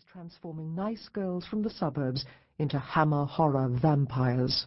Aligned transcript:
always 0.00 0.12
transforming 0.12 0.74
nice 0.74 1.08
girls 1.12 1.44
from 1.44 1.62
the 1.62 1.68
suburbs 1.68 2.24
into 2.58 2.78
hammer 2.78 3.26
horror 3.26 3.68
vampires. 3.68 4.66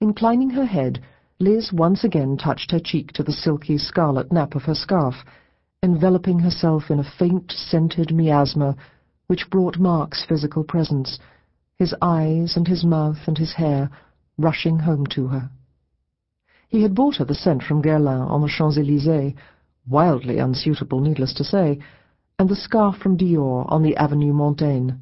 Inclining 0.00 0.48
her 0.50 0.64
head, 0.64 1.02
Liz 1.38 1.70
once 1.72 2.02
again 2.02 2.38
touched 2.38 2.70
her 2.70 2.78
cheek 2.78 3.12
to 3.12 3.22
the 3.22 3.32
silky 3.32 3.76
scarlet 3.76 4.32
nap 4.32 4.54
of 4.54 4.62
her 4.62 4.74
scarf, 4.74 5.16
enveloping 5.82 6.38
herself 6.38 6.84
in 6.90 6.98
a 6.98 7.10
faint, 7.18 7.52
scented 7.52 8.14
miasma 8.14 8.74
which 9.26 9.50
brought 9.50 9.78
Mark's 9.78 10.24
physical 10.24 10.64
presence, 10.64 11.18
his 11.76 11.94
eyes 12.00 12.56
and 12.56 12.68
his 12.68 12.84
mouth 12.84 13.18
and 13.26 13.36
his 13.36 13.54
hair 13.54 13.90
rushing 14.38 14.78
home 14.78 15.06
to 15.08 15.26
her. 15.26 15.50
He 16.68 16.82
had 16.82 16.94
bought 16.94 17.16
her 17.16 17.24
the 17.26 17.34
scent 17.34 17.62
from 17.62 17.82
Guerlain 17.82 18.30
on 18.30 18.40
the 18.40 18.48
Champs-Élysées, 18.48 19.34
wildly 19.86 20.38
unsuitable, 20.38 21.00
needless 21.00 21.34
to 21.34 21.44
say, 21.44 21.80
and 22.38 22.48
the 22.50 22.56
scarf 22.56 22.96
from 22.96 23.16
Dior 23.16 23.64
on 23.70 23.82
the 23.82 23.96
Avenue 23.96 24.32
Montaigne. 24.32 24.92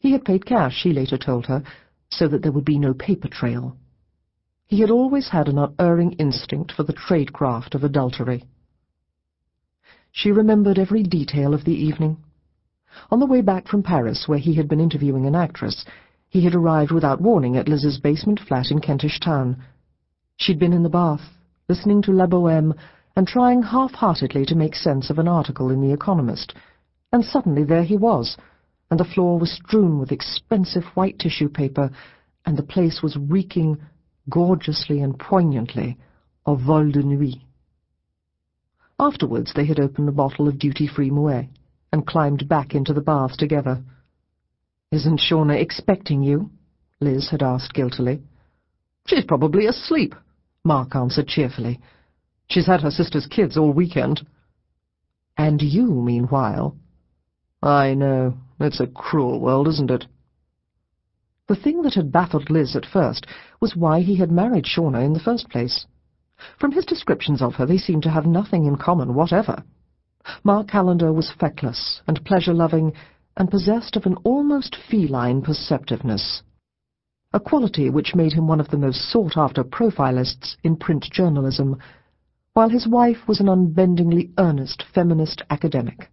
He 0.00 0.10
had 0.10 0.24
paid 0.24 0.44
cash, 0.44 0.74
she 0.74 0.92
later 0.92 1.16
told 1.16 1.46
her, 1.46 1.62
so 2.10 2.26
that 2.26 2.42
there 2.42 2.50
would 2.50 2.64
be 2.64 2.78
no 2.78 2.94
paper 2.94 3.28
trail. 3.28 3.76
He 4.66 4.80
had 4.80 4.90
always 4.90 5.28
had 5.28 5.48
an 5.48 5.58
unerring 5.58 6.12
instinct 6.12 6.72
for 6.72 6.82
the 6.82 6.92
tradecraft 6.92 7.74
of 7.74 7.84
adultery. 7.84 8.44
She 10.10 10.32
remembered 10.32 10.78
every 10.78 11.04
detail 11.04 11.54
of 11.54 11.64
the 11.64 11.74
evening. 11.74 12.16
On 13.10 13.20
the 13.20 13.26
way 13.26 13.40
back 13.40 13.68
from 13.68 13.82
Paris, 13.82 14.24
where 14.26 14.38
he 14.38 14.54
had 14.54 14.68
been 14.68 14.80
interviewing 14.80 15.26
an 15.26 15.36
actress, 15.36 15.84
he 16.28 16.44
had 16.44 16.54
arrived 16.54 16.90
without 16.90 17.20
warning 17.20 17.56
at 17.56 17.68
Liz's 17.68 18.00
basement 18.00 18.40
flat 18.40 18.70
in 18.70 18.80
Kentish 18.80 19.20
Town. 19.20 19.62
She'd 20.36 20.58
been 20.58 20.72
in 20.72 20.82
the 20.82 20.88
bath, 20.88 21.22
listening 21.68 22.02
to 22.02 22.12
La 22.12 22.26
Boheme 22.26 22.74
and 23.14 23.26
trying 23.26 23.62
half-heartedly 23.62 24.46
to 24.46 24.54
make 24.54 24.74
sense 24.74 25.10
of 25.10 25.18
an 25.18 25.28
article 25.28 25.70
in 25.70 25.80
The 25.80 25.92
Economist, 25.92 26.54
and 27.12 27.24
suddenly 27.24 27.64
there 27.64 27.84
he 27.84 27.96
was, 27.96 28.36
and 28.90 28.98
the 28.98 29.04
floor 29.04 29.38
was 29.38 29.52
strewn 29.52 29.98
with 29.98 30.12
expensive 30.12 30.84
white 30.94 31.18
tissue 31.18 31.48
paper, 31.48 31.90
and 32.46 32.56
the 32.56 32.62
place 32.62 33.02
was 33.02 33.16
reeking 33.16 33.78
gorgeously 34.30 35.00
and 35.00 35.18
poignantly 35.18 35.98
of 36.46 36.60
vol 36.60 36.90
de 36.90 37.02
nuit. 37.02 37.38
Afterwards 38.98 39.52
they 39.54 39.66
had 39.66 39.80
opened 39.80 40.08
a 40.08 40.12
bottle 40.12 40.48
of 40.48 40.58
duty-free 40.58 41.10
Moet 41.10 41.48
and 41.92 42.06
climbed 42.06 42.48
back 42.48 42.74
into 42.74 42.92
the 42.92 43.00
bath 43.00 43.36
together. 43.36 43.82
"'Isn't 44.90 45.20
Shauna 45.20 45.60
expecting 45.60 46.22
you?' 46.22 46.50
Liz 47.00 47.30
had 47.30 47.42
asked 47.42 47.74
guiltily. 47.74 48.22
"'She's 49.06 49.24
probably 49.24 49.66
asleep,' 49.66 50.14
Mark 50.64 50.94
answered 50.94 51.26
cheerfully. 51.26 51.80
She's 52.52 52.66
had 52.66 52.82
her 52.82 52.90
sister's 52.90 53.26
kids 53.26 53.56
all 53.56 53.72
weekend. 53.72 54.26
And 55.38 55.62
you, 55.62 55.86
meanwhile. 55.86 56.76
I 57.62 57.94
know. 57.94 58.34
It's 58.60 58.78
a 58.78 58.86
cruel 58.86 59.40
world, 59.40 59.68
isn't 59.68 59.90
it? 59.90 60.04
The 61.48 61.56
thing 61.56 61.80
that 61.80 61.94
had 61.94 62.12
baffled 62.12 62.50
Liz 62.50 62.76
at 62.76 62.84
first 62.84 63.26
was 63.58 63.74
why 63.74 64.02
he 64.02 64.16
had 64.16 64.30
married 64.30 64.66
Shauna 64.66 65.02
in 65.02 65.14
the 65.14 65.20
first 65.20 65.48
place. 65.48 65.86
From 66.60 66.72
his 66.72 66.84
descriptions 66.84 67.40
of 67.40 67.54
her, 67.54 67.64
they 67.64 67.78
seemed 67.78 68.02
to 68.02 68.10
have 68.10 68.26
nothing 68.26 68.66
in 68.66 68.76
common 68.76 69.14
whatever. 69.14 69.64
Mark 70.44 70.68
Calendar 70.68 71.10
was 71.10 71.32
feckless 71.32 72.02
and 72.06 72.22
pleasure-loving 72.22 72.92
and 73.34 73.50
possessed 73.50 73.96
of 73.96 74.04
an 74.04 74.16
almost 74.24 74.76
feline 74.90 75.40
perceptiveness, 75.40 76.42
a 77.32 77.40
quality 77.40 77.88
which 77.88 78.14
made 78.14 78.34
him 78.34 78.46
one 78.46 78.60
of 78.60 78.68
the 78.68 78.76
most 78.76 79.10
sought-after 79.10 79.64
profilists 79.64 80.58
in 80.62 80.76
print 80.76 81.08
journalism, 81.10 81.78
while 82.54 82.68
his 82.68 82.86
wife 82.86 83.26
was 83.26 83.40
an 83.40 83.48
unbendingly 83.48 84.30
earnest 84.38 84.84
feminist 84.94 85.42
academic. 85.48 86.10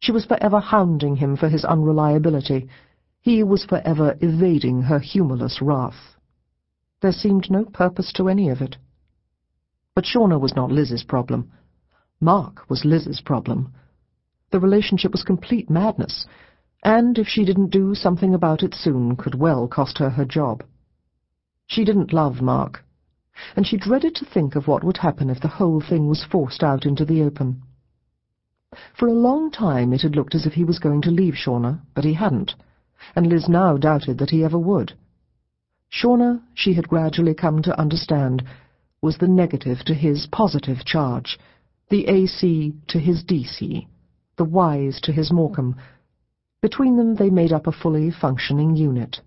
She 0.00 0.12
was 0.12 0.24
forever 0.24 0.60
hounding 0.60 1.16
him 1.16 1.36
for 1.36 1.48
his 1.48 1.64
unreliability. 1.64 2.68
He 3.20 3.42
was 3.42 3.64
forever 3.64 4.16
evading 4.20 4.82
her 4.82 5.00
humorless 5.00 5.60
wrath. 5.60 6.16
There 7.00 7.12
seemed 7.12 7.50
no 7.50 7.64
purpose 7.64 8.12
to 8.14 8.28
any 8.28 8.48
of 8.48 8.60
it. 8.60 8.76
But 9.94 10.04
Shauna 10.04 10.40
was 10.40 10.54
not 10.54 10.70
Liz's 10.70 11.02
problem. 11.02 11.50
Mark 12.20 12.68
was 12.70 12.84
Liz's 12.84 13.20
problem. 13.20 13.72
The 14.50 14.60
relationship 14.60 15.10
was 15.10 15.24
complete 15.24 15.68
madness, 15.68 16.26
and 16.84 17.18
if 17.18 17.26
she 17.26 17.44
didn't 17.44 17.70
do 17.70 17.96
something 17.96 18.32
about 18.32 18.62
it 18.62 18.74
soon, 18.74 19.16
could 19.16 19.34
well 19.34 19.66
cost 19.66 19.98
her 19.98 20.10
her 20.10 20.24
job. 20.24 20.62
She 21.66 21.84
didn't 21.84 22.12
love 22.12 22.40
Mark 22.40 22.84
and 23.56 23.66
she 23.66 23.76
dreaded 23.76 24.14
to 24.16 24.24
think 24.24 24.56
of 24.56 24.66
what 24.66 24.84
would 24.84 24.98
happen 24.98 25.30
if 25.30 25.40
the 25.40 25.48
whole 25.48 25.80
thing 25.80 26.08
was 26.08 26.24
forced 26.24 26.62
out 26.62 26.84
into 26.84 27.04
the 27.04 27.22
open. 27.22 27.62
For 28.94 29.08
a 29.08 29.12
long 29.12 29.50
time 29.50 29.92
it 29.92 30.02
had 30.02 30.14
looked 30.14 30.34
as 30.34 30.44
if 30.44 30.52
he 30.52 30.64
was 30.64 30.78
going 30.78 31.02
to 31.02 31.10
leave 31.10 31.34
Shauna, 31.34 31.80
but 31.94 32.04
he 32.04 32.14
hadn't, 32.14 32.54
and 33.16 33.26
Liz 33.26 33.48
now 33.48 33.76
doubted 33.76 34.18
that 34.18 34.30
he 34.30 34.44
ever 34.44 34.58
would. 34.58 34.92
Shauna, 35.90 36.42
she 36.52 36.74
had 36.74 36.88
gradually 36.88 37.34
come 37.34 37.62
to 37.62 37.80
understand, 37.80 38.44
was 39.00 39.18
the 39.18 39.28
negative 39.28 39.78
to 39.86 39.94
his 39.94 40.26
positive 40.26 40.84
charge, 40.84 41.38
the 41.88 42.06
AC 42.08 42.74
to 42.88 42.98
his 42.98 43.24
DC, 43.24 43.86
the 44.36 44.44
Wise 44.44 45.00
to 45.02 45.12
his 45.12 45.32
Morecambe. 45.32 45.76
Between 46.60 46.96
them 46.96 47.14
they 47.14 47.30
made 47.30 47.52
up 47.52 47.66
a 47.66 47.72
fully 47.72 48.10
functioning 48.10 48.76
unit. 48.76 49.20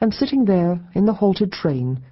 And 0.00 0.12
sitting 0.12 0.44
there 0.44 0.80
in 0.94 1.06
the 1.06 1.14
halted 1.14 1.52
train, 1.52 2.02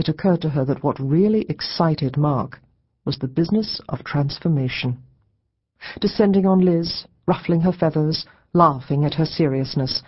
it 0.00 0.08
occurred 0.08 0.40
to 0.40 0.48
her 0.48 0.64
that 0.64 0.82
what 0.82 0.98
really 0.98 1.42
excited 1.50 2.16
Mark 2.16 2.58
was 3.04 3.18
the 3.18 3.28
business 3.28 3.82
of 3.90 4.02
transformation. 4.02 4.98
Descending 6.00 6.46
on 6.46 6.60
Liz, 6.60 7.04
ruffling 7.26 7.60
her 7.60 7.72
feathers, 7.72 8.24
laughing 8.54 9.04
at 9.04 9.14
her 9.14 9.26
seriousness, 9.26 10.02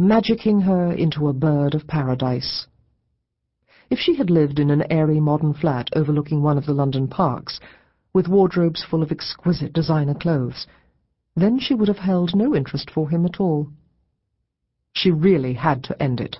magicking 0.00 0.62
her 0.62 0.92
into 0.92 1.26
a 1.26 1.32
bird 1.32 1.74
of 1.74 1.88
paradise. 1.88 2.68
If 3.90 3.98
she 3.98 4.14
had 4.14 4.30
lived 4.30 4.60
in 4.60 4.70
an 4.70 4.84
airy 4.90 5.18
modern 5.18 5.54
flat 5.54 5.88
overlooking 5.92 6.40
one 6.40 6.56
of 6.56 6.66
the 6.66 6.72
London 6.72 7.08
parks, 7.08 7.58
with 8.12 8.28
wardrobes 8.28 8.84
full 8.84 9.02
of 9.02 9.10
exquisite 9.10 9.72
designer 9.72 10.14
clothes, 10.14 10.68
then 11.34 11.58
she 11.58 11.74
would 11.74 11.88
have 11.88 11.98
held 11.98 12.36
no 12.36 12.54
interest 12.54 12.90
for 12.90 13.10
him 13.10 13.26
at 13.26 13.40
all. 13.40 13.68
She 14.92 15.10
really 15.10 15.54
had 15.54 15.82
to 15.84 16.00
end 16.00 16.20
it. 16.20 16.38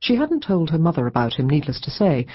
She 0.00 0.16
hadn't 0.16 0.44
told 0.44 0.70
her 0.70 0.78
mother 0.78 1.06
about 1.06 1.34
him, 1.34 1.48
needless 1.48 1.80
to 1.80 1.90
say, 1.90 2.26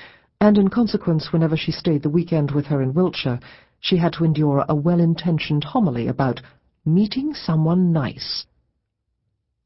and 0.41 0.57
in 0.57 0.67
consequence, 0.67 1.31
whenever 1.31 1.55
she 1.55 1.71
stayed 1.71 2.03
the 2.03 2.09
weekend 2.09 2.51
with 2.51 2.65
her 2.65 2.81
in 2.81 2.93
Wiltshire, 2.93 3.39
she 3.79 3.97
had 3.97 4.13
to 4.13 4.25
endure 4.25 4.65
a 4.67 4.75
well-intentioned 4.75 5.63
homily 5.63 6.07
about 6.07 6.41
meeting 6.85 7.33
someone 7.33 7.93
nice. 7.93 8.45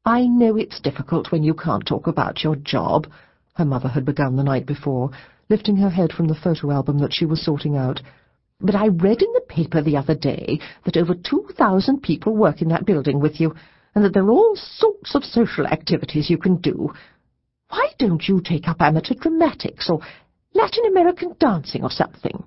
I 0.04 0.26
know 0.26 0.56
it's 0.56 0.80
difficult 0.80 1.32
when 1.32 1.42
you 1.42 1.54
can't 1.54 1.86
talk 1.86 2.06
about 2.06 2.44
your 2.44 2.56
job, 2.56 3.08
her 3.54 3.64
mother 3.64 3.88
had 3.88 4.04
begun 4.04 4.36
the 4.36 4.44
night 4.44 4.66
before, 4.66 5.10
lifting 5.48 5.76
her 5.78 5.90
head 5.90 6.12
from 6.12 6.28
the 6.28 6.34
photo 6.34 6.70
album 6.70 6.98
that 6.98 7.12
she 7.12 7.26
was 7.26 7.44
sorting 7.44 7.76
out. 7.76 8.00
But 8.60 8.76
I 8.76 8.88
read 8.88 9.20
in 9.20 9.32
the 9.34 9.44
paper 9.48 9.82
the 9.82 9.96
other 9.96 10.14
day 10.14 10.60
that 10.84 10.96
over 10.96 11.14
two 11.14 11.48
thousand 11.56 12.02
people 12.02 12.36
work 12.36 12.62
in 12.62 12.68
that 12.68 12.86
building 12.86 13.18
with 13.18 13.40
you, 13.40 13.54
and 13.94 14.04
that 14.04 14.14
there 14.14 14.24
are 14.24 14.30
all 14.30 14.54
sorts 14.54 15.14
of 15.16 15.24
social 15.24 15.66
activities 15.66 16.30
you 16.30 16.38
can 16.38 16.56
do. 16.56 16.92
Why 17.68 17.90
don't 17.98 18.26
you 18.26 18.40
take 18.40 18.68
up 18.68 18.80
amateur 18.80 19.14
dramatics 19.14 19.90
or 19.90 20.00
Latin 20.54 20.86
American 20.86 21.34
dancing 21.38 21.82
or 21.82 21.90
something? 21.90 22.44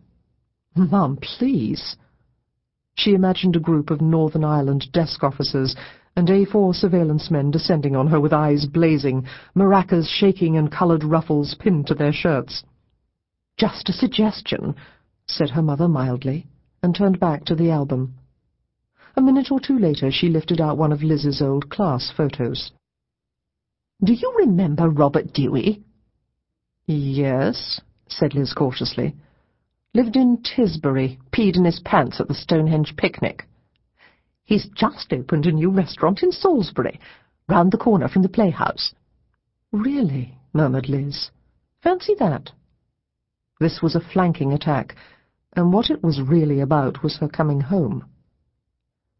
Mum, 0.75 1.17
please. 1.21 1.95
She 2.95 3.13
imagined 3.13 3.55
a 3.55 3.59
group 3.59 3.89
of 3.89 4.01
Northern 4.01 4.43
Ireland 4.43 4.91
desk 4.91 5.23
officers 5.23 5.75
and 6.15 6.27
A4 6.27 6.75
surveillance 6.75 7.31
men 7.31 7.51
descending 7.51 7.95
on 7.95 8.07
her 8.07 8.19
with 8.19 8.33
eyes 8.33 8.65
blazing, 8.65 9.25
maracas 9.55 10.07
shaking 10.09 10.57
and 10.57 10.71
coloured 10.71 11.03
ruffles 11.03 11.55
pinned 11.59 11.87
to 11.87 11.93
their 11.93 12.11
shirts. 12.11 12.63
Just 13.57 13.89
a 13.89 13.93
suggestion, 13.93 14.75
said 15.27 15.51
her 15.51 15.61
mother 15.61 15.87
mildly, 15.87 16.47
and 16.83 16.95
turned 16.95 17.19
back 17.19 17.45
to 17.45 17.55
the 17.55 17.69
album. 17.69 18.15
A 19.15 19.21
minute 19.21 19.51
or 19.51 19.59
two 19.59 19.77
later 19.77 20.09
she 20.11 20.29
lifted 20.29 20.59
out 20.59 20.77
one 20.77 20.91
of 20.91 21.03
Liz's 21.03 21.41
old 21.41 21.69
class 21.69 22.11
photos. 22.15 22.71
Do 24.03 24.13
you 24.13 24.33
remember 24.39 24.89
Robert 24.89 25.31
Dewey? 25.31 25.83
Yes, 26.87 27.79
said 28.07 28.33
Liz 28.33 28.51
cautiously. 28.53 29.15
Lived 29.93 30.15
in 30.15 30.37
Tisbury, 30.37 31.19
peed 31.31 31.55
in 31.55 31.65
his 31.65 31.79
pants 31.81 32.19
at 32.19 32.27
the 32.27 32.33
Stonehenge 32.33 32.95
picnic. 32.97 33.47
He's 34.43 34.67
just 34.75 35.13
opened 35.13 35.45
a 35.45 35.51
new 35.51 35.69
restaurant 35.69 36.23
in 36.23 36.31
Salisbury, 36.31 36.99
round 37.47 37.71
the 37.71 37.77
corner 37.77 38.07
from 38.07 38.23
the 38.23 38.29
playhouse. 38.29 38.93
Really? 39.71 40.35
murmured 40.51 40.89
Liz. 40.89 41.29
Fancy 41.83 42.15
that. 42.15 42.51
This 43.59 43.81
was 43.83 43.95
a 43.95 44.01
flanking 44.01 44.51
attack, 44.51 44.95
and 45.53 45.71
what 45.71 45.91
it 45.91 46.03
was 46.03 46.21
really 46.21 46.59
about 46.59 47.03
was 47.03 47.17
her 47.17 47.29
coming 47.29 47.61
home. 47.61 48.05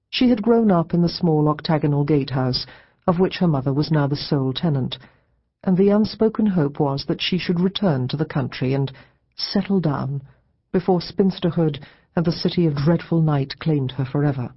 She 0.10 0.30
had 0.30 0.42
grown 0.42 0.72
up 0.72 0.94
in 0.94 1.04
the 1.04 1.10
small 1.10 1.48
octagonal 1.48 2.04
gatehouse, 2.04 2.66
of 3.08 3.20
which 3.20 3.38
her 3.38 3.48
mother 3.48 3.74
was 3.74 3.92
now 3.92 4.08
the 4.08 4.16
sole 4.16 4.54
tenant, 4.54 4.98
and 5.64 5.78
the 5.78 5.90
unspoken 5.90 6.46
hope 6.46 6.80
was 6.80 7.06
that 7.06 7.22
she 7.22 7.38
should 7.38 7.60
return 7.60 8.08
to 8.08 8.18
the 8.18 8.26
country 8.26 8.74
and 8.74 8.92
settle 9.36 9.80
down 9.80 10.22
before 10.72 11.00
spinsterhood 11.00 11.80
and 12.16 12.26
the 12.26 12.32
city 12.32 12.66
of 12.66 12.76
dreadful 12.76 13.22
night 13.22 13.58
claimed 13.60 13.92
her 13.92 14.06
forever. 14.06 14.54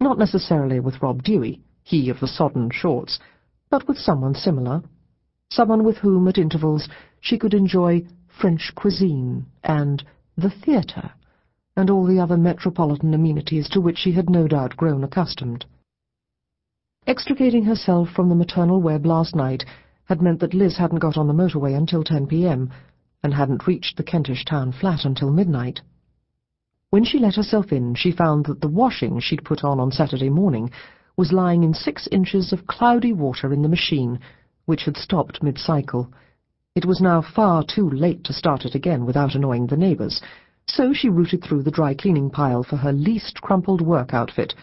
Not 0.00 0.18
necessarily 0.18 0.80
with 0.80 1.02
Rob 1.02 1.22
Dewey, 1.22 1.62
he 1.82 2.10
of 2.10 2.20
the 2.20 2.28
sodden 2.28 2.70
shorts, 2.70 3.18
but 3.70 3.88
with 3.88 3.98
someone 3.98 4.34
similar, 4.34 4.82
someone 5.50 5.84
with 5.84 5.98
whom 5.98 6.28
at 6.28 6.38
intervals 6.38 6.88
she 7.20 7.38
could 7.38 7.54
enjoy 7.54 8.06
French 8.28 8.72
cuisine 8.74 9.46
and 9.64 10.04
the 10.36 10.50
theatre 10.50 11.10
and 11.76 11.90
all 11.90 12.04
the 12.04 12.20
other 12.20 12.36
metropolitan 12.36 13.14
amenities 13.14 13.68
to 13.68 13.80
which 13.80 13.98
she 13.98 14.12
had 14.12 14.28
no 14.28 14.46
doubt 14.48 14.76
grown 14.76 15.02
accustomed. 15.04 15.64
Extricating 17.08 17.64
herself 17.64 18.10
from 18.10 18.28
the 18.28 18.34
maternal 18.34 18.82
web 18.82 19.06
last 19.06 19.34
night 19.34 19.64
had 20.04 20.20
meant 20.20 20.40
that 20.40 20.52
Liz 20.52 20.76
hadn't 20.76 20.98
got 20.98 21.16
on 21.16 21.26
the 21.26 21.32
motorway 21.32 21.74
until 21.74 22.04
10 22.04 22.26
p.m. 22.26 22.70
and 23.22 23.32
hadn't 23.32 23.66
reached 23.66 23.96
the 23.96 24.02
Kentish 24.02 24.44
town 24.44 24.72
flat 24.72 25.06
until 25.06 25.30
midnight. 25.30 25.80
When 26.90 27.04
she 27.04 27.18
let 27.18 27.36
herself 27.36 27.72
in, 27.72 27.94
she 27.94 28.12
found 28.12 28.44
that 28.44 28.60
the 28.60 28.68
washing 28.68 29.20
she'd 29.20 29.44
put 29.44 29.64
on 29.64 29.80
on 29.80 29.90
Saturday 29.90 30.28
morning 30.28 30.70
was 31.16 31.32
lying 31.32 31.64
in 31.64 31.72
six 31.72 32.06
inches 32.12 32.52
of 32.52 32.66
cloudy 32.66 33.14
water 33.14 33.54
in 33.54 33.62
the 33.62 33.68
machine, 33.68 34.20
which 34.66 34.84
had 34.84 34.96
stopped 34.98 35.42
mid-cycle. 35.42 36.12
It 36.74 36.84
was 36.84 37.00
now 37.00 37.22
far 37.22 37.64
too 37.64 37.88
late 37.88 38.22
to 38.24 38.34
start 38.34 38.66
it 38.66 38.74
again 38.74 39.06
without 39.06 39.34
annoying 39.34 39.66
the 39.66 39.78
neighbours, 39.78 40.20
so 40.66 40.92
she 40.92 41.08
rooted 41.08 41.42
through 41.42 41.62
the 41.62 41.70
dry-cleaning 41.70 42.30
pile 42.30 42.62
for 42.62 42.76
her 42.76 42.92
least 42.92 43.40
crumpled 43.40 43.80
work 43.80 44.12
outfit, 44.12 44.54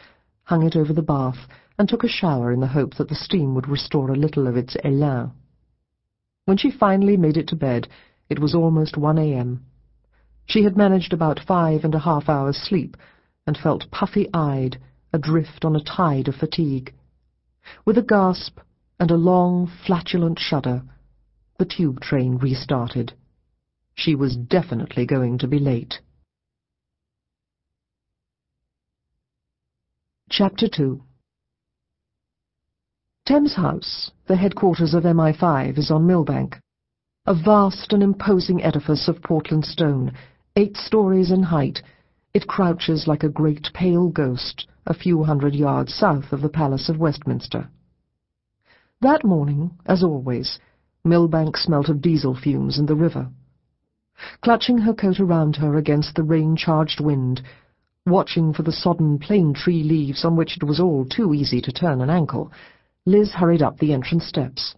hung 0.43 0.61
it 0.61 0.75
over 0.75 0.93
the 0.93 1.01
bath, 1.01 1.47
and 1.77 1.89
took 1.89 2.03
a 2.03 2.07
shower 2.07 2.51
in 2.51 2.59
the 2.59 2.67
hope 2.67 2.95
that 2.95 3.09
the 3.09 3.15
steam 3.15 3.53
would 3.53 3.67
restore 3.67 4.11
a 4.11 4.15
little 4.15 4.47
of 4.47 4.55
its 4.55 4.75
élan. 4.83 5.31
When 6.45 6.57
she 6.57 6.71
finally 6.71 7.17
made 7.17 7.37
it 7.37 7.47
to 7.49 7.55
bed, 7.55 7.87
it 8.29 8.39
was 8.39 8.55
almost 8.55 8.97
1 8.97 9.17
a.m. 9.17 9.65
She 10.45 10.63
had 10.63 10.77
managed 10.77 11.11
about 11.11 11.39
five 11.45 11.83
and 11.83 11.95
a 11.95 11.99
half 11.99 12.29
hours' 12.29 12.57
sleep, 12.57 12.95
and 13.47 13.57
felt 13.57 13.91
puffy-eyed, 13.91 14.79
adrift 15.11 15.65
on 15.65 15.75
a 15.75 15.83
tide 15.83 16.27
of 16.27 16.35
fatigue. 16.35 16.93
With 17.83 17.97
a 17.97 18.03
gasp 18.03 18.59
and 18.99 19.11
a 19.11 19.15
long, 19.15 19.71
flatulent 19.85 20.39
shudder, 20.39 20.83
the 21.57 21.65
tube 21.65 21.99
train 21.99 22.37
restarted. 22.37 23.13
She 23.95 24.13
was 24.15 24.35
definitely 24.35 25.05
going 25.05 25.37
to 25.39 25.47
be 25.47 25.59
late. 25.59 25.99
Chapter 30.29 30.67
2 30.67 31.01
Thames 33.25 33.55
House, 33.55 34.11
the 34.27 34.35
headquarters 34.35 34.93
of 34.93 35.01
MI5, 35.01 35.79
is 35.79 35.89
on 35.89 36.05
Millbank. 36.05 36.59
A 37.25 37.33
vast 37.33 37.91
and 37.91 38.03
imposing 38.03 38.61
edifice 38.61 39.07
of 39.07 39.23
Portland 39.23 39.65
stone, 39.65 40.13
eight 40.55 40.77
stories 40.77 41.31
in 41.31 41.41
height, 41.41 41.81
it 42.35 42.45
crouches 42.45 43.07
like 43.07 43.23
a 43.23 43.29
great 43.29 43.73
pale 43.73 44.09
ghost 44.09 44.67
a 44.85 44.93
few 44.93 45.23
hundred 45.23 45.55
yards 45.55 45.91
south 45.91 46.31
of 46.31 46.41
the 46.41 46.49
Palace 46.49 46.87
of 46.87 46.99
Westminster. 46.99 47.67
That 49.01 49.25
morning, 49.25 49.71
as 49.87 50.03
always, 50.03 50.59
Millbank 51.03 51.57
smelt 51.57 51.89
of 51.89 52.03
diesel 52.03 52.35
fumes 52.35 52.77
and 52.77 52.87
the 52.87 52.93
river. 52.93 53.31
Clutching 54.41 54.77
her 54.77 54.93
coat 54.93 55.19
around 55.19 55.55
her 55.55 55.77
against 55.77 56.13
the 56.13 56.21
rain-charged 56.21 56.99
wind, 56.99 57.41
watching 58.05 58.53
for 58.53 58.61
the 58.61 58.71
sodden 58.71 59.17
plane 59.17 59.55
tree 59.55 59.81
leaves 59.81 60.23
on 60.23 60.35
which 60.35 60.57
it 60.57 60.63
was 60.63 60.79
all 60.79 61.05
too 61.05 61.33
easy 61.33 61.59
to 61.59 61.71
turn 61.71 62.01
an 62.01 62.11
ankle, 62.11 62.51
Liz 63.07 63.31
hurried 63.33 63.61
up 63.61 63.77
the 63.77 63.93
entrance 63.93 64.25
steps. 64.25 64.73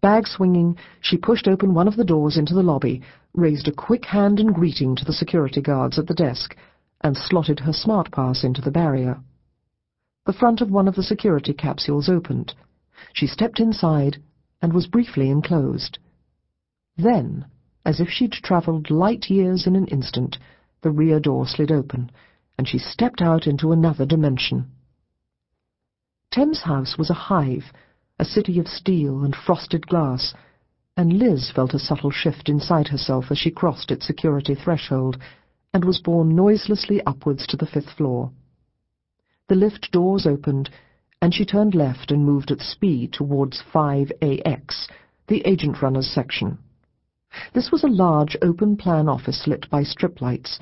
Bag 0.00 0.26
swinging, 0.26 0.76
she 1.00 1.16
pushed 1.16 1.46
open 1.46 1.74
one 1.74 1.86
of 1.86 1.96
the 1.96 2.04
doors 2.04 2.36
into 2.36 2.54
the 2.54 2.62
lobby, 2.62 3.02
raised 3.34 3.68
a 3.68 3.72
quick 3.72 4.04
hand 4.04 4.40
in 4.40 4.52
greeting 4.52 4.96
to 4.96 5.04
the 5.04 5.12
security 5.12 5.60
guards 5.60 5.98
at 5.98 6.08
the 6.08 6.14
desk, 6.14 6.56
and 7.02 7.16
slotted 7.16 7.60
her 7.60 7.72
smart 7.72 8.10
pass 8.10 8.42
into 8.42 8.60
the 8.60 8.70
barrier. 8.70 9.20
The 10.24 10.32
front 10.32 10.60
of 10.60 10.72
one 10.72 10.88
of 10.88 10.96
the 10.96 11.04
security 11.04 11.52
capsules 11.52 12.08
opened. 12.08 12.52
She 13.12 13.28
stepped 13.28 13.60
inside 13.60 14.20
and 14.60 14.72
was 14.72 14.88
briefly 14.88 15.30
enclosed. 15.30 15.98
Then, 16.96 17.44
as 17.84 18.00
if 18.00 18.08
she'd 18.08 18.32
travelled 18.32 18.90
light 18.90 19.30
years 19.30 19.68
in 19.68 19.76
an 19.76 19.86
instant, 19.86 20.36
the 20.82 20.90
rear 20.90 21.20
door 21.20 21.46
slid 21.46 21.70
open, 21.70 22.10
and 22.58 22.66
she 22.66 22.78
stepped 22.78 23.22
out 23.22 23.46
into 23.46 23.70
another 23.70 24.04
dimension. 24.04 24.72
Thames 26.36 26.60
House 26.60 26.98
was 26.98 27.08
a 27.08 27.14
hive, 27.14 27.72
a 28.18 28.24
city 28.26 28.58
of 28.58 28.68
steel 28.68 29.24
and 29.24 29.34
frosted 29.34 29.86
glass, 29.86 30.34
and 30.94 31.14
Liz 31.14 31.50
felt 31.50 31.72
a 31.72 31.78
subtle 31.78 32.10
shift 32.10 32.50
inside 32.50 32.88
herself 32.88 33.30
as 33.30 33.38
she 33.38 33.50
crossed 33.50 33.90
its 33.90 34.06
security 34.06 34.54
threshold 34.54 35.16
and 35.72 35.82
was 35.82 36.02
borne 36.02 36.36
noiselessly 36.36 37.00
upwards 37.06 37.46
to 37.46 37.56
the 37.56 37.64
fifth 37.64 37.88
floor. 37.88 38.32
The 39.48 39.54
lift 39.54 39.90
doors 39.92 40.26
opened, 40.26 40.68
and 41.22 41.32
she 41.32 41.46
turned 41.46 41.74
left 41.74 42.10
and 42.10 42.26
moved 42.26 42.50
at 42.50 42.60
speed 42.60 43.14
towards 43.14 43.62
5AX, 43.72 44.88
the 45.28 45.40
agent 45.46 45.80
runner's 45.80 46.10
section. 46.10 46.58
This 47.54 47.72
was 47.72 47.82
a 47.82 47.88
large 47.88 48.36
open-plan 48.42 49.08
office 49.08 49.46
lit 49.46 49.70
by 49.70 49.84
strip 49.84 50.20
lights, 50.20 50.58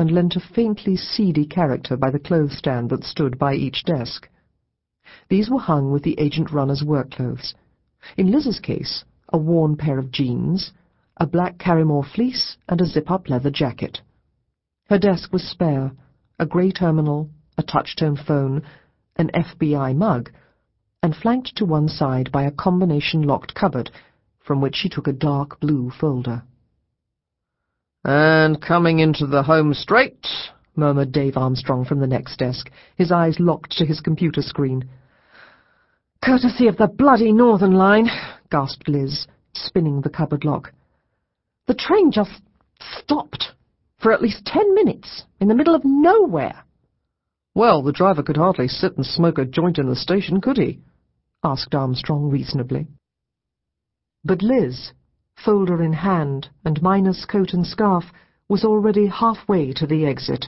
and 0.00 0.10
lent 0.10 0.34
a 0.34 0.40
faintly 0.40 0.96
seedy 0.96 1.46
character 1.46 1.96
by 1.96 2.10
the 2.10 2.18
clothes 2.18 2.58
stand 2.58 2.90
that 2.90 3.04
stood 3.04 3.38
by 3.38 3.54
each 3.54 3.84
desk. 3.84 4.28
These 5.28 5.48
were 5.48 5.58
hung 5.58 5.92
with 5.92 6.02
the 6.02 6.18
agent 6.18 6.50
runner's 6.50 6.82
work 6.84 7.10
clothes. 7.10 7.54
In 8.16 8.30
Liz's 8.30 8.60
case, 8.60 9.04
a 9.32 9.38
worn 9.38 9.76
pair 9.76 9.98
of 9.98 10.10
jeans, 10.10 10.72
a 11.16 11.26
black 11.26 11.58
Karrimor 11.58 12.04
fleece, 12.04 12.56
and 12.68 12.80
a 12.80 12.86
zip-up 12.86 13.28
leather 13.28 13.50
jacket. 13.50 14.00
Her 14.88 14.98
desk 14.98 15.32
was 15.32 15.42
spare, 15.42 15.92
a 16.38 16.46
grey 16.46 16.70
terminal, 16.70 17.30
a 17.56 17.62
touch-tone 17.62 18.16
phone, 18.16 18.62
an 19.16 19.30
FBI 19.34 19.94
mug, 19.96 20.30
and 21.02 21.14
flanked 21.14 21.56
to 21.56 21.64
one 21.64 21.88
side 21.88 22.30
by 22.32 22.42
a 22.42 22.50
combination-locked 22.50 23.54
cupboard, 23.54 23.90
from 24.40 24.60
which 24.60 24.76
she 24.76 24.88
took 24.88 25.06
a 25.06 25.12
dark 25.12 25.60
blue 25.60 25.90
folder. 25.90 26.42
And 28.04 28.60
coming 28.60 28.98
into 28.98 29.26
the 29.26 29.44
home 29.44 29.74
straight, 29.74 30.26
murmured 30.74 31.12
Dave 31.12 31.36
Armstrong 31.36 31.84
from 31.84 32.00
the 32.00 32.06
next 32.06 32.38
desk, 32.38 32.70
his 32.96 33.12
eyes 33.12 33.38
locked 33.38 33.72
to 33.78 33.86
his 33.86 34.00
computer 34.00 34.42
screen. 34.42 34.88
Courtesy 36.24 36.68
of 36.68 36.76
the 36.76 36.86
bloody 36.86 37.32
Northern 37.32 37.72
Line, 37.72 38.08
gasped 38.48 38.88
Liz, 38.88 39.26
spinning 39.54 40.02
the 40.02 40.10
cupboard 40.10 40.44
lock. 40.44 40.72
The 41.66 41.74
train 41.74 42.12
just 42.12 42.40
stopped 42.98 43.52
for 43.98 44.12
at 44.12 44.22
least 44.22 44.46
ten 44.46 44.72
minutes 44.72 45.24
in 45.40 45.48
the 45.48 45.54
middle 45.54 45.74
of 45.74 45.84
nowhere. 45.84 46.62
Well, 47.56 47.82
the 47.82 47.90
driver 47.90 48.22
could 48.22 48.36
hardly 48.36 48.68
sit 48.68 48.96
and 48.96 49.04
smoke 49.04 49.38
a 49.38 49.44
joint 49.44 49.78
in 49.78 49.88
the 49.88 49.96
station, 49.96 50.40
could 50.40 50.58
he? 50.58 50.78
asked 51.42 51.74
Armstrong 51.74 52.30
reasonably. 52.30 52.86
But 54.24 54.42
Liz, 54.42 54.92
folder 55.44 55.82
in 55.82 55.92
hand 55.92 56.50
and 56.64 56.80
minus 56.80 57.24
coat 57.24 57.52
and 57.52 57.66
scarf, 57.66 58.04
was 58.48 58.64
already 58.64 59.08
halfway 59.08 59.72
to 59.72 59.88
the 59.88 60.06
exit. 60.06 60.46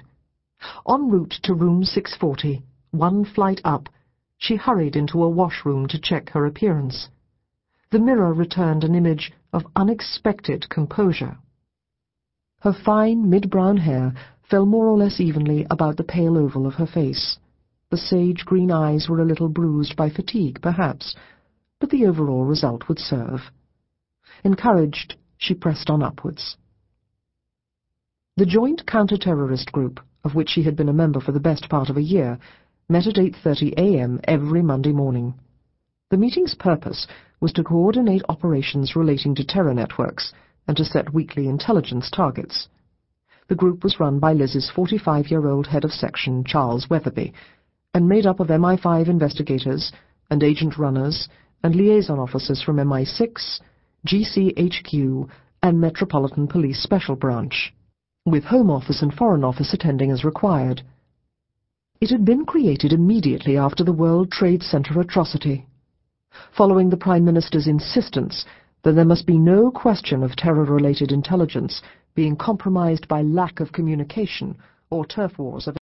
En 0.88 1.11
route 1.11 1.35
to 1.43 1.52
room 1.52 1.83
640, 1.83 2.62
one 2.93 3.25
flight 3.25 3.61
up, 3.64 3.88
she 4.45 4.57
hurried 4.57 4.95
into 4.95 5.25
a 5.25 5.29
washroom 5.29 5.89
to 5.89 5.99
check 5.99 6.29
her 6.29 6.45
appearance. 6.45 7.09
The 7.91 7.99
mirror 7.99 8.35
returned 8.35 8.85
an 8.85 8.95
image 8.95 9.33
of 9.55 9.67
unexpected 9.75 10.69
composure. 10.69 11.39
Her 12.61 12.75
fine, 12.75 13.31
mid-brown 13.31 13.79
hair 13.79 14.13
fell 14.51 14.67
more 14.67 14.87
or 14.87 14.99
less 14.99 15.19
evenly 15.19 15.67
about 15.71 15.97
the 15.97 16.05
pale 16.05 16.37
oval 16.37 16.67
of 16.67 16.75
her 16.75 16.87
face. 16.87 17.39
The 17.91 17.97
sage-green 17.97 18.71
eyes 18.71 19.09
were 19.09 19.21
a 19.21 19.25
little 19.25 19.49
bruised 19.49 19.97
by 19.97 20.11
fatigue, 20.11 20.61
perhaps, 20.61 21.17
but 21.81 21.89
the 21.89 22.05
overall 22.05 22.45
result 22.45 22.87
would 22.87 22.99
serve. 22.99 23.41
Encouraged, 24.43 25.17
she 25.39 25.55
pressed 25.55 25.89
on 25.89 26.03
upwards. 26.03 26.59
The 28.37 28.47
joint 28.47 28.87
counter-terrorist 28.87 29.73
group, 29.73 30.01
of 30.23 30.35
which 30.35 30.51
she 30.51 30.65
had 30.65 30.77
been 30.77 30.89
a 30.91 30.93
member 30.93 31.21
for 31.21 31.33
the 31.33 31.41
best 31.41 31.71
part 31.71 31.89
of 31.89 31.97
a 31.97 32.03
year, 32.03 32.39
met 32.88 33.07
at 33.07 33.14
8.30 33.14 33.73
a.m. 33.79 34.21
every 34.25 34.62
Monday 34.62 34.93
morning. 34.93 35.35
The 36.11 36.17
meeting's 36.17 36.55
purpose 36.55 37.07
was 37.41 37.53
to 37.55 37.64
coordinate 37.64 38.23
operations 38.29 38.95
relating 38.95 39.35
to 39.37 39.45
terror 39.45 39.75
networks 39.75 40.33
and 40.69 40.76
to 40.76 40.85
set 40.85 41.14
weekly 41.14 41.49
intelligence 41.49 42.11
targets. 42.11 42.69
The 43.49 43.55
group 43.55 43.83
was 43.83 44.00
run 44.00 44.19
by 44.19 44.33
Liz's 44.33 44.71
45-year-old 44.75 45.67
head 45.67 45.85
of 45.85 45.93
section, 45.93 46.45
Charles 46.45 46.88
Wetherby, 46.88 47.33
and 47.93 48.09
made 48.09 48.26
up 48.26 48.41
of 48.41 48.49
MI5 48.49 49.09
investigators 49.09 49.93
and 50.31 50.43
agent 50.43 50.79
runners 50.79 51.29
and 51.62 51.75
liaison 51.75 52.19
officers 52.19 52.62
from 52.62 52.76
MI6, 52.76 53.61
GCHQ, 54.07 55.29
and 55.62 55.81
Metropolitan 55.81 56.47
Police 56.47 56.83
Special 56.83 57.17
Branch, 57.17 57.75
with 58.26 58.45
Home 58.45 58.71
Office 58.71 59.00
and 59.00 59.12
Foreign 59.12 59.45
Office 59.45 59.73
attending 59.73 60.11
as 60.11 60.25
required. 60.25 60.83
It 62.04 62.11
had 62.11 62.26
been 62.26 62.44
created 62.44 62.92
immediately 62.92 63.56
after 63.56 63.82
the 63.82 63.90
World 63.90 64.30
Trade 64.30 64.62
Center 64.62 65.00
atrocity. 65.00 65.64
Following 66.54 66.90
the 66.90 66.99
Prime 66.99 67.25
Minister's 67.25 67.66
insistence 67.66 68.44
that 68.82 68.92
there 68.92 69.06
must 69.06 69.25
be 69.26 69.38
no 69.38 69.70
question 69.70 70.23
of 70.23 70.37
terror-related 70.37 71.12
intelligence 71.12 71.80
being 72.14 72.37
compromised 72.37 73.08
by 73.08 73.23
lack 73.23 73.58
of 73.58 73.73
communication 73.73 74.54
or 74.90 75.06
turf 75.06 75.38
wars 75.38 75.66
of 75.66 75.78